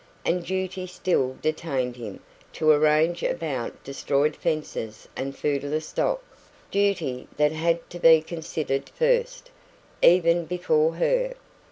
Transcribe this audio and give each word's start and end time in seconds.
And 0.25 0.43
duty 0.43 0.87
still 0.87 1.37
detained 1.43 1.95
him, 1.95 2.21
to 2.53 2.71
arrange 2.71 3.21
about 3.21 3.83
destroyed 3.83 4.35
fences 4.35 5.07
and 5.15 5.37
foodless 5.37 5.89
stock 5.89 6.23
duty 6.71 7.27
that 7.37 7.51
had 7.51 7.87
to 7.91 7.99
be 7.99 8.19
considered 8.23 8.89
first, 8.89 9.51
even 10.01 10.45
before 10.45 10.95
her. 10.95 11.35